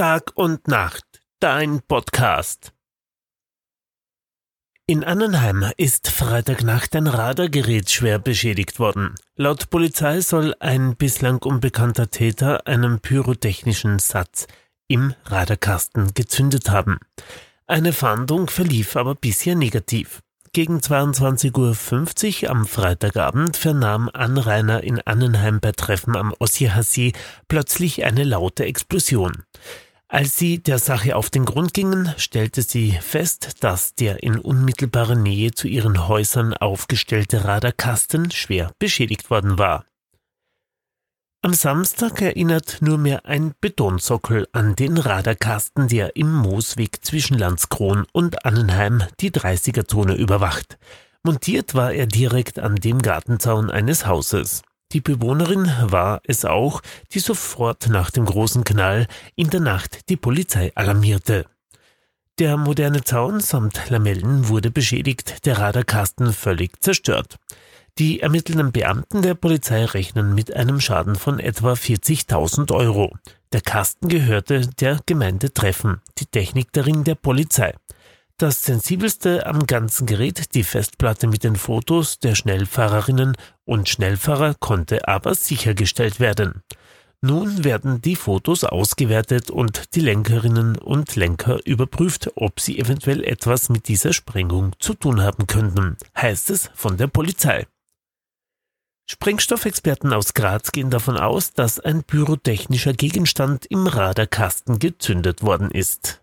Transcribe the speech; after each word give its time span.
Tag 0.00 0.32
und 0.34 0.66
Nacht, 0.66 1.04
dein 1.40 1.82
Podcast. 1.82 2.72
In 4.86 5.04
Annenheim 5.04 5.70
ist 5.76 6.08
Freitagnacht 6.08 6.96
ein 6.96 7.06
Radargerät 7.06 7.90
schwer 7.90 8.18
beschädigt 8.18 8.78
worden. 8.78 9.14
Laut 9.36 9.68
Polizei 9.68 10.22
soll 10.22 10.54
ein 10.58 10.96
bislang 10.96 11.42
unbekannter 11.42 12.08
Täter 12.08 12.66
einen 12.66 13.00
pyrotechnischen 13.00 13.98
Satz 13.98 14.46
im 14.88 15.12
Radarkasten 15.26 16.14
gezündet 16.14 16.70
haben. 16.70 16.98
Eine 17.66 17.92
Fahndung 17.92 18.48
verlief 18.48 18.96
aber 18.96 19.14
bisher 19.14 19.54
negativ. 19.54 20.22
Gegen 20.54 20.78
22.50 20.78 22.44
Uhr 22.44 22.50
am 22.50 22.64
Freitagabend 22.64 23.58
vernahm 23.58 24.08
Anrainer 24.14 24.82
in 24.82 24.98
Annenheim 25.02 25.60
bei 25.60 25.72
Treffen 25.72 26.16
am 26.16 26.34
Ossiacher 26.38 26.84
See 26.84 27.12
plötzlich 27.48 28.02
eine 28.02 28.24
laute 28.24 28.64
Explosion. 28.64 29.44
Als 30.12 30.36
sie 30.36 30.60
der 30.60 30.80
Sache 30.80 31.14
auf 31.14 31.30
den 31.30 31.44
Grund 31.44 31.72
gingen, 31.72 32.12
stellte 32.16 32.62
sie 32.62 32.98
fest, 33.00 33.62
dass 33.62 33.94
der 33.94 34.24
in 34.24 34.40
unmittelbarer 34.40 35.14
Nähe 35.14 35.52
zu 35.52 35.68
ihren 35.68 36.08
Häusern 36.08 36.52
aufgestellte 36.52 37.44
Radarkasten 37.44 38.32
schwer 38.32 38.72
beschädigt 38.80 39.30
worden 39.30 39.56
war. 39.56 39.84
Am 41.42 41.54
Samstag 41.54 42.20
erinnert 42.20 42.78
nur 42.80 42.98
mehr 42.98 43.24
ein 43.24 43.54
Betonsockel 43.60 44.48
an 44.50 44.74
den 44.74 44.98
Radarkasten, 44.98 45.86
der 45.86 46.16
im 46.16 46.34
Moosweg 46.34 47.04
zwischen 47.04 47.38
Landskron 47.38 48.04
und 48.12 48.44
Annenheim 48.44 49.04
die 49.20 49.30
30er-Zone 49.30 50.16
überwacht. 50.16 50.76
Montiert 51.22 51.76
war 51.76 51.92
er 51.92 52.06
direkt 52.06 52.58
an 52.58 52.74
dem 52.74 53.00
Gartenzaun 53.00 53.70
eines 53.70 54.06
Hauses. 54.06 54.62
Die 54.92 55.00
Bewohnerin 55.00 55.72
war 55.82 56.20
es 56.24 56.44
auch, 56.44 56.80
die 57.12 57.20
sofort 57.20 57.88
nach 57.88 58.10
dem 58.10 58.24
großen 58.24 58.64
Knall 58.64 59.06
in 59.36 59.48
der 59.50 59.60
Nacht 59.60 60.08
die 60.08 60.16
Polizei 60.16 60.72
alarmierte. 60.74 61.46
Der 62.40 62.56
moderne 62.56 63.04
Zaun 63.04 63.40
samt 63.40 63.90
Lamellen 63.90 64.48
wurde 64.48 64.70
beschädigt, 64.70 65.44
der 65.46 65.58
Radarkasten 65.58 66.32
völlig 66.32 66.82
zerstört. 66.82 67.36
Die 67.98 68.20
ermittelnden 68.20 68.72
Beamten 68.72 69.22
der 69.22 69.34
Polizei 69.34 69.84
rechnen 69.84 70.34
mit 70.34 70.54
einem 70.54 70.80
Schaden 70.80 71.16
von 71.16 71.38
etwa 71.38 71.74
40.000 71.74 72.72
Euro. 72.72 73.14
Der 73.52 73.60
Kasten 73.60 74.08
gehörte 74.08 74.66
der 74.80 75.00
Gemeinde 75.06 75.52
Treffen, 75.52 76.00
die 76.18 76.26
Technik 76.26 76.72
darin 76.72 77.04
der 77.04 77.16
Polizei. 77.16 77.74
Das 78.40 78.64
sensibelste 78.64 79.44
am 79.44 79.66
ganzen 79.66 80.06
Gerät, 80.06 80.54
die 80.54 80.62
Festplatte 80.64 81.26
mit 81.26 81.44
den 81.44 81.56
Fotos 81.56 82.20
der 82.20 82.34
Schnellfahrerinnen 82.34 83.36
und 83.70 83.88
Schnellfahrer, 83.88 84.54
konnte 84.58 85.06
aber 85.06 85.36
sichergestellt 85.36 86.18
werden. 86.18 86.62
Nun 87.22 87.62
werden 87.62 88.02
die 88.02 88.16
Fotos 88.16 88.64
ausgewertet 88.64 89.50
und 89.50 89.94
die 89.94 90.00
Lenkerinnen 90.00 90.76
und 90.76 91.14
Lenker 91.14 91.64
überprüft, 91.64 92.32
ob 92.34 92.58
sie 92.58 92.78
eventuell 92.78 93.22
etwas 93.22 93.68
mit 93.68 93.86
dieser 93.86 94.12
Sprengung 94.12 94.74
zu 94.80 94.94
tun 94.94 95.22
haben 95.22 95.46
könnten, 95.46 95.96
heißt 96.16 96.50
es 96.50 96.70
von 96.74 96.96
der 96.96 97.06
Polizei. 97.06 97.66
Sprengstoffexperten 99.08 100.12
aus 100.12 100.34
Graz 100.34 100.72
gehen 100.72 100.90
davon 100.90 101.16
aus, 101.16 101.52
dass 101.52 101.78
ein 101.78 102.02
pyrotechnischer 102.02 102.92
Gegenstand 102.92 103.66
im 103.66 103.86
Radarkasten 103.86 104.80
gezündet 104.80 105.42
worden 105.42 105.70
ist. 105.70 106.22